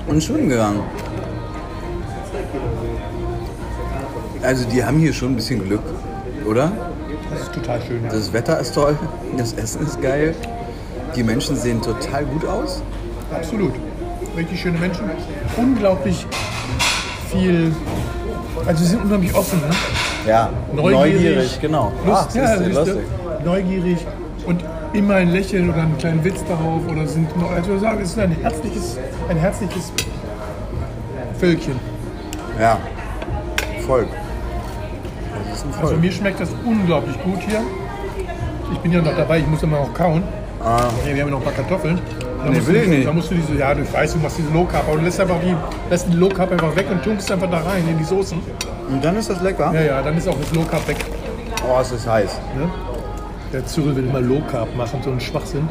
und 0.07 0.23
schwimmen 0.23 0.49
gegangen. 0.49 0.81
Also 4.41 4.65
die 4.69 4.83
haben 4.83 4.99
hier 4.99 5.13
schon 5.13 5.33
ein 5.33 5.35
bisschen 5.35 5.63
Glück, 5.63 5.81
oder? 6.45 6.71
Das 7.31 7.41
ist 7.43 7.53
total 7.53 7.81
schön. 7.81 8.03
Ja. 8.03 8.11
Das 8.11 8.33
Wetter 8.33 8.59
ist 8.59 8.75
toll, 8.75 8.97
das 9.37 9.53
Essen 9.53 9.85
ist 9.85 10.01
geil, 10.01 10.35
die 11.15 11.23
Menschen 11.23 11.55
sehen 11.55 11.81
total 11.81 12.25
gut 12.25 12.45
aus. 12.45 12.81
Absolut. 13.33 13.73
Richtig 14.35 14.59
schöne 14.61 14.77
Menschen. 14.79 15.09
Unglaublich 15.57 16.25
viel. 17.31 17.71
Also 18.65 18.83
sie 18.83 18.89
sind 18.91 19.03
unglaublich 19.03 19.33
offen. 19.33 19.59
Ne? 19.59 19.75
Ja, 20.27 20.49
Neugierig. 20.73 21.59
genau. 21.61 21.91
Lust, 22.05 22.27
Ach, 22.31 22.35
ja, 22.35 22.55
du, 22.57 22.69
lustig. 22.69 22.95
neugierig 23.43 24.05
immer 24.93 25.15
ein 25.15 25.29
Lächeln 25.29 25.69
oder 25.69 25.81
einen 25.83 25.97
kleinen 25.97 26.23
Witz 26.23 26.43
darauf 26.47 26.81
oder 26.89 27.07
sind 27.07 27.35
noch, 27.39 27.51
also 27.51 27.77
sagen, 27.77 27.99
es 28.01 28.09
ist 28.11 28.19
ein 28.19 28.31
herzliches, 28.41 28.97
ein 29.29 29.37
herzliches 29.37 29.91
Völkchen. 31.39 31.79
Ja, 32.59 32.77
Volk. 33.87 34.07
Das 35.49 35.57
ist 35.59 35.65
ein 35.65 35.73
Also 35.73 35.87
Volk. 35.87 36.01
mir 36.01 36.11
schmeckt 36.11 36.39
das 36.39 36.49
unglaublich 36.65 37.21
gut 37.23 37.39
hier. 37.47 37.61
Ich 38.71 38.79
bin 38.79 38.91
ja 38.91 39.01
noch 39.01 39.15
dabei, 39.15 39.39
ich 39.39 39.47
muss 39.47 39.63
immer 39.63 39.79
noch 39.79 39.93
kauen. 39.93 40.23
Ah. 40.63 40.77
Ja, 41.05 41.05
wir 41.05 41.11
haben 41.11 41.17
ja 41.17 41.25
noch 41.25 41.39
ein 41.39 41.43
paar 41.43 41.53
Kartoffeln. 41.53 41.99
Da 42.43 42.49
Nee, 42.49 42.65
will 42.65 42.73
du, 42.75 42.81
ich 42.81 42.87
nicht. 42.87 43.07
Da 43.07 43.13
musst 43.13 43.31
du 43.31 43.35
diese, 43.35 43.55
ja, 43.55 43.73
du 43.73 43.81
weißt, 43.91 44.15
du 44.15 44.19
machst 44.19 44.37
diese 44.37 44.49
Low 44.51 44.65
Carb, 44.65 44.83
aber 44.87 44.97
du 44.97 45.03
lässt 45.03 45.19
einfach 45.19 45.37
die, 45.43 45.55
lässt 45.89 46.07
die 46.07 46.13
Low 46.15 46.29
Carb 46.29 46.51
einfach 46.51 46.75
weg 46.75 46.85
und 46.91 47.01
tunkst 47.03 47.31
einfach 47.31 47.49
da 47.49 47.59
rein 47.59 47.83
in 47.89 47.97
die 47.97 48.03
Soßen. 48.03 48.37
Und 48.89 49.03
dann 49.03 49.15
ist 49.17 49.29
das 49.29 49.41
lecker. 49.41 49.71
Ja, 49.73 49.81
ja, 49.81 50.01
dann 50.01 50.17
ist 50.17 50.27
auch 50.27 50.37
das 50.39 50.53
Low 50.53 50.63
Carb 50.63 50.87
weg. 50.87 50.97
Oh, 51.67 51.79
es 51.81 51.91
ist 51.91 52.07
heiß. 52.07 52.39
Ne? 52.57 52.69
Der 53.53 53.63
Cyril 53.67 53.95
will 53.95 54.07
immer 54.07 54.19
Low 54.19 54.41
Carb 54.49 54.75
machen, 54.75 54.99
so 55.03 55.11
ein 55.11 55.19
Schwachsinn. 55.19 55.69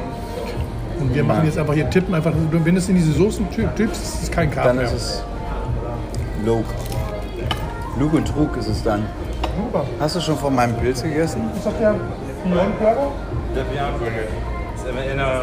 Und 1.00 1.12
wir 1.12 1.24
machen 1.24 1.44
jetzt 1.46 1.58
einfach 1.58 1.74
hier 1.74 1.90
tippen, 1.90 2.14
einfach, 2.14 2.32
wenn 2.52 2.76
es 2.76 2.88
in 2.88 2.94
diese 2.94 3.10
Soßen 3.12 3.50
tippst, 3.50 4.00
ist 4.00 4.22
es 4.22 4.30
kein 4.30 4.52
Carb 4.52 4.66
Dann 4.66 4.76
mehr. 4.76 4.86
ist 4.86 4.92
es 4.92 5.22
Log. 6.44 6.64
Lug 7.98 8.12
und 8.14 8.28
Trug 8.28 8.56
ist 8.56 8.68
es 8.68 8.84
dann. 8.84 9.04
Super. 9.56 9.84
Hast 9.98 10.14
du 10.14 10.20
schon 10.20 10.36
von 10.36 10.54
meinem 10.54 10.76
Pilz 10.76 11.02
gegessen? 11.02 11.50
Ist 11.56 11.66
das 11.66 11.76
der 11.78 11.94
Beyond 12.44 12.78
Burger? 12.78 13.10
The 13.54 13.60
Beyond 13.74 13.98
Burger. 13.98 14.28
You 14.84 15.14
know, 15.14 15.42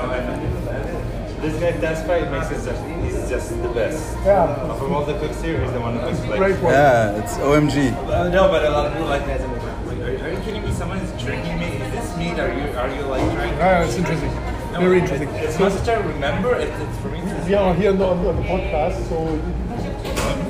this 1.42 1.60
guy 1.60 1.72
Tesfa, 1.74 2.22
it 2.22 2.32
makes 2.32 2.52
it 2.52 2.64
just, 2.66 2.82
he's 3.04 3.30
just 3.30 3.50
the 3.62 3.70
best. 3.70 4.16
Ja. 4.26 4.48
From 4.78 4.94
all 4.94 5.06
the 5.06 5.14
cooks 5.20 5.42
here, 5.42 5.60
he's 5.60 5.72
the 5.72 5.80
one 5.80 5.98
who 5.98 6.08
cooks 6.08 6.20
like. 6.28 6.40
Great 6.40 6.62
one. 6.62 6.74
Ja, 6.74 7.16
it's 7.18 7.38
OMG. 7.38 7.92
Uh, 8.08 8.30
no, 8.30 8.48
but 8.50 8.64
a 8.66 8.70
lot 8.70 8.88
of 8.88 8.94
people 8.94 9.08
like 9.08 9.26
that. 9.26 9.42
Like, 9.42 10.00
are, 10.00 10.26
are 10.26 10.32
you 10.32 10.40
kidding 10.44 10.64
me? 10.64 10.72
Someone 10.74 11.00
is 11.00 11.12
drinking 11.24 11.60
meat. 11.60 11.80
Is 12.20 12.32
meat? 12.32 12.40
Are 12.40 12.48
you 12.54 12.78
are 12.78 12.90
you 12.96 13.02
like 13.04 13.24
trying? 13.34 13.58
Ja, 13.58 13.72
ja, 13.72 13.84
it's 13.84 13.98
interesting. 13.98 14.32
Very 14.72 15.00
interesting. 15.00 15.30
It's 15.36 15.60
not 15.60 15.72
to 15.72 15.84
try 15.84 15.96
to 15.96 16.08
remember. 16.08 16.56
It's, 16.56 16.72
it's 16.82 16.98
for 17.00 17.10
me. 17.10 17.22
We 17.48 17.56
are 17.56 17.74
here 17.74 17.90
on 17.92 17.98
the, 17.98 18.06
on 18.06 18.36
the 18.36 18.42
podcast, 18.44 19.08
so 19.10 19.40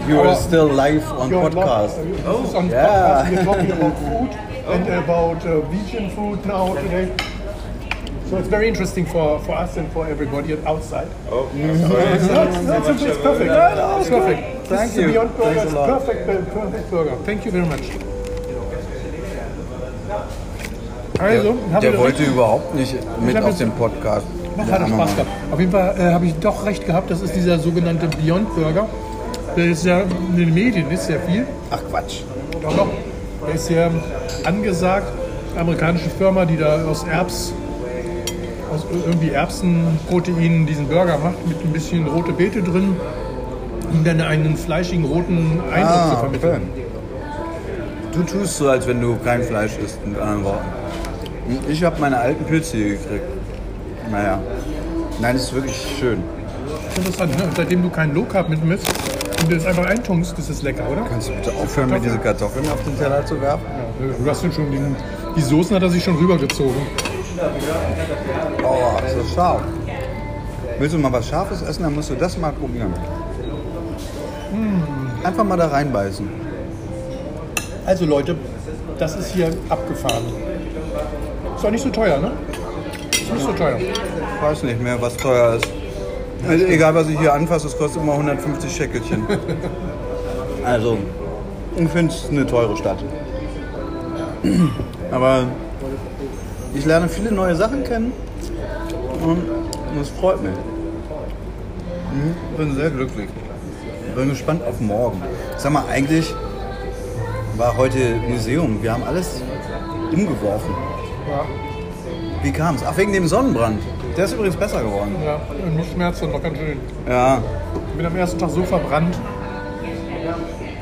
You 0.08 0.20
are 0.22 0.36
still 0.36 0.68
live 0.68 1.04
on 1.12 1.30
You're 1.30 1.50
podcast. 1.50 1.98
Not, 1.98 2.26
uh, 2.26 2.42
this 2.42 2.50
is 2.50 2.56
on 2.56 2.70
yeah. 2.70 2.88
podcast. 2.88 3.30
We're 3.30 3.46
talking 3.46 3.72
about 3.72 3.98
food 3.98 4.32
and 4.74 5.04
about 5.04 5.46
uh, 5.46 5.62
vegan 5.70 6.10
food 6.12 6.46
now 6.46 6.74
today. 6.76 7.16
So 8.26 8.38
it's 8.38 8.48
very 8.48 8.68
interesting 8.68 9.06
for, 9.06 9.40
for 9.40 9.54
us 9.54 9.78
and 9.78 9.92
for 9.92 10.08
everybody 10.08 10.54
outside. 10.66 11.08
oh, 11.32 11.50
It's, 11.54 11.82
it's, 11.84 12.90
it's, 12.90 13.02
it's 13.02 13.18
perfect. 13.22 13.52
It's 13.52 14.10
perfect. 14.10 14.68
Thank 14.68 14.70
this 14.70 14.90
is 14.90 14.96
the 14.96 15.02
you. 15.02 15.08
Beyond 15.08 15.38
Burger. 15.38 15.54
Thanks 15.54 15.74
a 15.74 15.76
lot. 15.76 15.90
perfect, 16.00 16.30
uh, 16.30 16.54
perfect 16.54 16.92
burger. 16.92 17.16
Thank 17.26 17.46
you 17.46 17.52
very 17.52 17.66
much. 17.66 18.19
Also, 21.20 21.56
Der 21.82 21.94
wir 21.94 22.00
wollte 22.00 22.24
überhaupt 22.24 22.76
nicht 22.76 22.96
mit 23.22 23.36
hab 23.36 23.44
auf 23.46 23.58
den 23.58 23.72
Podcast. 23.72 24.26
Der 24.58 24.66
hat 24.66 24.82
er 24.82 24.88
Spaß 24.88 25.16
gehabt. 25.16 25.30
Auf 25.52 25.60
jeden 25.60 25.72
Fall 25.72 25.96
äh, 25.98 26.14
habe 26.14 26.26
ich 26.26 26.34
doch 26.36 26.66
recht 26.66 26.86
gehabt, 26.86 27.12
das 27.12 27.22
ist 27.22 27.36
dieser 27.36 27.60
sogenannte 27.60 28.08
Beyond 28.08 28.54
Burger. 28.56 28.88
Der 29.58 29.66
ist 29.66 29.86
ja 29.86 30.02
in 30.02 30.38
den 30.38 30.54
Medien 30.54 30.90
ist 30.92 31.08
sehr 31.08 31.20
viel. 31.22 31.46
Ach 31.72 31.82
Quatsch. 31.90 32.22
Doch, 32.62 32.76
doch. 32.76 32.88
Der 33.48 33.56
ist 33.56 33.70
ja 33.70 33.90
angesagt. 34.46 35.08
Amerikanische 35.58 36.10
Firma, 36.10 36.46
die 36.46 36.58
da 36.58 36.86
aus 36.86 37.04
Erbs, 37.04 37.52
aus 38.74 38.86
irgendwie 39.06 39.32
Erbsenproteinen 39.32 40.66
diesen 40.66 40.88
Burger 40.88 41.18
macht, 41.18 41.46
mit 41.48 41.60
ein 41.64 41.74
bisschen 41.74 42.08
rote 42.08 42.32
Beete 42.32 42.62
drin, 42.62 42.96
um 43.92 44.04
dann 44.04 44.22
einen 44.22 44.56
fleischigen 44.56 45.06
roten 45.06 45.60
Eindruck 45.74 45.94
zu 45.94 46.16
Ah, 46.16 46.18
vermitteln. 46.20 46.62
okay. 46.74 46.86
Du 48.14 48.24
tust 48.24 48.58
so, 48.58 48.70
als 48.70 48.88
wenn 48.88 49.02
du 49.02 49.18
kein 49.24 49.42
Fleisch 49.44 49.78
isst, 49.84 50.06
mit 50.06 50.20
anderen 50.20 50.44
Worten. 50.44 50.66
Ich 51.68 51.84
habe 51.84 52.00
meine 52.00 52.18
alten 52.18 52.46
Pilze 52.46 52.78
hier 52.78 52.90
gekriegt. 52.90 53.24
Naja. 54.12 54.40
Nein, 55.20 55.36
das 55.36 55.44
ist 55.46 55.54
wirklich 55.54 55.96
schön. 56.00 56.24
Interessant, 56.96 57.38
ne? 57.38 57.50
Seitdem 57.56 57.84
du 57.84 57.90
keinen 57.90 58.14
Low 58.14 58.24
Carb 58.24 58.50
mit 58.50 58.64
misst 58.64 58.88
und 59.42 59.52
das 59.52 59.66
einfach 59.66 59.86
eintunkst, 59.86 60.38
ist 60.38 60.50
es 60.50 60.62
lecker, 60.62 60.84
oder? 60.90 61.02
Kannst 61.10 61.30
du 61.30 61.34
bitte 61.34 61.52
aufhören, 61.52 61.90
mir 61.90 62.00
diese 62.00 62.18
Kartoffeln 62.18 62.70
auf 62.70 62.84
den 62.84 62.98
Teller 62.98 63.26
zu 63.26 63.40
werfen? 63.42 63.66
Ja, 64.00 64.14
du 64.24 64.30
hast 64.30 64.44
den 64.44 64.52
schon, 64.52 64.72
den, 64.72 64.96
die 65.36 65.42
Soßen 65.42 65.76
hat 65.76 65.84
er 65.84 65.90
sich 65.90 66.04
schon 66.04 66.16
rübergezogen. 66.16 66.82
Oh, 68.64 69.06
ist 69.06 69.18
das 69.18 69.34
scharf. 69.34 69.62
Willst 70.78 70.96
du 70.96 71.00
mal 71.00 71.12
was 71.12 71.28
Scharfes 71.28 71.62
essen, 71.62 71.84
dann 71.84 71.96
musst 71.96 72.10
du 72.10 72.16
das 72.16 72.38
mal 72.38 72.52
probieren. 72.52 72.94
Einfach 75.24 75.44
mal 75.44 75.58
da 75.58 75.68
reinbeißen. 75.68 76.30
Also 77.86 78.06
Leute, 78.06 78.36
das 78.98 79.16
ist 79.16 79.34
hier 79.34 79.52
abgefahren. 79.70 80.24
Ist 81.60 81.66
auch 81.66 81.72
nicht 81.72 81.84
so 81.84 81.90
teuer, 81.90 82.18
ne? 82.20 82.32
Ist 83.12 83.34
nicht 83.34 83.46
so 83.46 83.52
teuer. 83.52 83.78
Ich 83.78 84.42
weiß 84.42 84.64
nicht 84.64 84.82
mehr, 84.82 85.02
was 85.02 85.18
teuer 85.18 85.56
ist. 85.56 85.68
Also 86.48 86.66
egal, 86.68 86.96
was 86.96 87.10
ich 87.10 87.20
hier 87.20 87.34
anfasse, 87.34 87.68
es 87.68 87.78
kostet 87.78 88.02
immer 88.02 88.14
150 88.14 88.74
Scheckelchen. 88.74 89.28
also, 90.64 90.98
ich 91.76 91.90
finde 91.90 92.14
es 92.14 92.30
eine 92.30 92.48
teure 92.48 92.78
Stadt. 92.78 93.04
Aber 95.12 95.48
ich 96.74 96.86
lerne 96.86 97.10
viele 97.10 97.30
neue 97.30 97.58
Sachen 97.58 97.84
kennen 97.84 98.14
und 99.22 99.44
das 99.98 100.08
freut 100.12 100.42
mich. 100.42 100.56
Mhm, 102.14 102.56
bin 102.56 102.76
sehr 102.76 102.90
glücklich. 102.90 103.28
Bin 104.16 104.30
gespannt 104.30 104.64
auf 104.64 104.80
morgen. 104.80 105.22
Sag 105.58 105.74
mal, 105.74 105.84
eigentlich 105.92 106.34
war 107.58 107.76
heute 107.76 108.16
Museum. 108.30 108.82
Wir 108.82 108.94
haben 108.94 109.04
alles 109.04 109.42
umgeworfen. 110.14 110.89
Ja, 111.30 111.46
Wie 112.44 112.52
kam 112.52 112.76
es? 112.76 112.84
Ach, 112.86 112.96
wegen 112.98 113.14
dem 113.14 113.28
Sonnenbrand. 113.28 113.80
Der 114.18 114.26
ist 114.26 114.34
übrigens 114.34 114.56
besser 114.56 114.82
geworden. 114.82 115.16
ja. 115.24 115.40
Nur 115.76 115.86
schmerzt 115.86 116.22
dann 116.22 116.32
noch 116.32 116.42
ganz 116.42 116.58
schön. 116.58 116.78
Ja, 117.08 117.38
Ich 117.92 117.98
bin 117.98 118.06
am 118.06 118.16
ersten 118.16 118.40
Tag 118.40 118.50
so 118.50 118.64
verbrannt. 118.64 119.16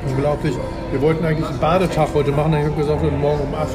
Unglaublich. 0.09 0.55
Wir 0.91 1.01
wollten 1.01 1.25
eigentlich 1.25 1.47
einen 1.49 1.59
Badetag 1.59 2.07
heute 2.13 2.31
machen. 2.31 2.53
Ich 2.53 2.63
habe 2.65 2.71
gesagt, 2.75 3.01
heute 3.01 3.15
Morgen 3.15 3.41
um 3.41 3.53
8. 3.55 3.67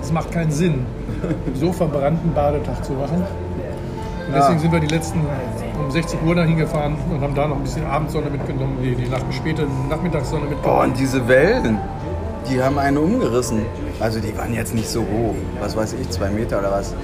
Das 0.00 0.12
macht 0.12 0.32
keinen 0.32 0.50
Sinn, 0.50 0.86
so 1.54 1.72
verbrannten 1.72 2.32
Badetag 2.34 2.84
zu 2.84 2.92
machen. 2.92 3.18
Und 3.18 4.34
deswegen 4.34 4.54
Ja. 4.54 4.58
sind 4.58 4.72
wir 4.72 4.80
die 4.80 4.86
letzten 4.88 5.20
um 5.84 5.90
16 5.90 6.18
Uhr 6.26 6.34
dahin 6.34 6.56
gefahren 6.56 6.96
und 7.10 7.20
haben 7.20 7.34
da 7.34 7.46
noch 7.46 7.56
ein 7.56 7.62
bisschen 7.62 7.86
Abendsonne 7.86 8.28
mitgenommen, 8.30 8.78
die, 8.82 8.94
die 8.96 9.08
nach, 9.08 9.20
späte 9.30 9.66
Nachmittagssonne 9.88 10.46
Oh, 10.46 10.50
mitgenommen. 10.50 10.90
und 10.90 10.98
diese 10.98 11.28
Wellen, 11.28 11.78
die 12.50 12.60
haben 12.62 12.78
einen 12.78 12.98
umgerissen. 12.98 13.62
Also 13.98 14.20
die 14.20 14.36
waren 14.36 14.52
jetzt 14.52 14.74
nicht 14.74 14.88
so 14.88 15.00
hoch. 15.00 15.34
Was 15.60 15.76
weiß 15.76 15.94
ich, 15.94 16.10
zwei 16.10 16.28
Meter 16.28 16.58
oder 16.58 16.72
was. 16.72 16.94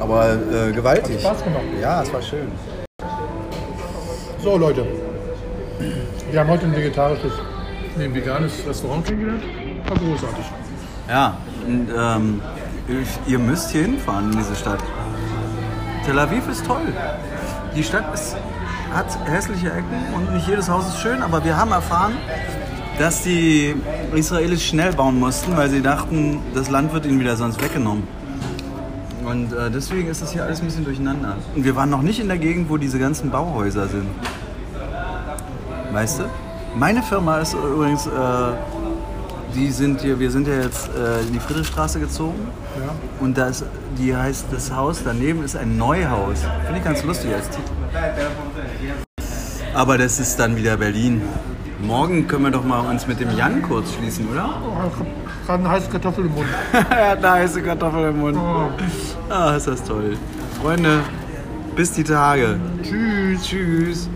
Aber 0.00 0.34
äh, 0.34 0.72
gewaltig. 0.72 1.16
Hat 1.24 1.36
Spaß 1.36 1.44
gemacht. 1.44 1.62
Ja, 1.80 2.02
es 2.02 2.12
war 2.12 2.22
schön. 2.22 2.50
So 4.42 4.56
Leute, 4.56 4.86
wir 6.30 6.40
haben 6.40 6.48
heute 6.48 6.66
ein 6.66 6.74
vegetarisches, 6.74 7.32
nee, 7.96 8.04
ein 8.04 8.14
veganes 8.14 8.52
Restaurant 8.66 9.04
kennengelernt. 9.04 9.42
War 9.88 9.96
großartig. 9.96 10.44
Ja, 11.08 11.36
und 11.66 11.88
ähm, 11.96 12.42
ihr 13.26 13.38
müsst 13.38 13.70
hier 13.70 13.82
hinfahren 13.82 14.32
in 14.32 14.38
diese 14.38 14.54
Stadt. 14.54 14.80
Tel 16.04 16.18
Aviv 16.18 16.48
ist 16.48 16.66
toll. 16.66 16.92
Die 17.74 17.82
Stadt 17.82 18.12
ist, 18.14 18.36
hat 18.92 19.06
hässliche 19.26 19.68
Ecken 19.68 20.14
und 20.14 20.34
nicht 20.34 20.48
jedes 20.48 20.68
Haus 20.68 20.86
ist 20.88 21.00
schön, 21.00 21.22
aber 21.22 21.44
wir 21.44 21.56
haben 21.56 21.72
erfahren, 21.72 22.14
dass 22.98 23.22
die 23.22 23.74
Israelis 24.14 24.64
schnell 24.64 24.92
bauen 24.92 25.18
mussten, 25.18 25.56
weil 25.56 25.70
sie 25.70 25.82
dachten, 25.82 26.40
das 26.54 26.68
Land 26.68 26.92
wird 26.92 27.06
ihnen 27.06 27.20
wieder 27.20 27.36
sonst 27.36 27.62
weggenommen. 27.62 28.02
Und 29.24 29.52
äh, 29.52 29.70
deswegen 29.70 30.08
ist 30.08 30.22
das 30.22 30.32
hier 30.32 30.44
alles 30.44 30.60
ein 30.60 30.66
bisschen 30.66 30.84
durcheinander. 30.84 31.36
Und 31.54 31.64
wir 31.64 31.76
waren 31.76 31.90
noch 31.90 32.02
nicht 32.02 32.18
in 32.18 32.28
der 32.28 32.38
Gegend, 32.38 32.70
wo 32.70 32.76
diese 32.76 32.98
ganzen 32.98 33.30
Bauhäuser 33.30 33.86
sind. 33.88 34.06
Weißt 35.92 36.20
du? 36.20 36.24
Meine 36.74 37.02
Firma 37.02 37.38
ist 37.38 37.54
übrigens, 37.54 38.06
äh, 38.06 38.10
die 39.54 39.70
sind 39.70 40.00
hier, 40.00 40.18
wir 40.18 40.30
sind 40.30 40.46
ja 40.46 40.54
jetzt 40.54 40.88
äh, 40.88 41.20
in 41.26 41.32
die 41.32 41.40
Friedrichstraße 41.40 42.00
gezogen. 42.00 42.48
Ja. 42.78 42.94
Und 43.20 43.36
das, 43.36 43.64
die 43.98 44.14
heißt, 44.14 44.46
das 44.50 44.72
Haus 44.72 45.02
daneben 45.04 45.44
ist 45.44 45.56
ein 45.56 45.76
Neuhaus. 45.76 46.40
Finde 46.64 46.78
ich 46.78 46.84
ganz 46.84 47.02
lustig 47.04 47.34
als 47.34 47.48
Titel. 47.50 47.72
Aber 49.74 49.98
das 49.98 50.18
ist 50.20 50.38
dann 50.38 50.56
wieder 50.56 50.76
Berlin. 50.76 51.22
Morgen 51.80 52.26
können 52.26 52.44
wir 52.44 52.50
doch 52.50 52.64
mal 52.64 52.80
uns 52.80 53.06
mit 53.06 53.20
dem 53.20 53.36
Jan 53.36 53.62
kurz 53.62 53.94
schließen, 53.94 54.28
oder? 54.28 54.50
Oh, 54.64 54.88
ich 54.88 54.98
hab 54.98 55.46
gerade 55.46 55.64
eine 55.64 55.70
heiße 55.70 55.90
Kartoffel 55.90 56.24
im 56.26 56.34
Mund. 56.34 56.48
er 56.72 57.10
hat 57.10 57.18
eine 57.18 57.30
heiße 57.30 57.62
Kartoffel 57.62 58.08
im 58.08 58.18
Mund. 58.18 58.36
Oh. 58.36 59.32
Ah, 59.32 59.54
ist 59.54 59.68
das 59.68 59.84
toll. 59.84 60.16
Freunde, 60.60 61.00
bis 61.76 61.92
die 61.92 62.02
Tage. 62.02 62.58
Tschüss. 62.82 63.42
Tschüss. 63.44 64.08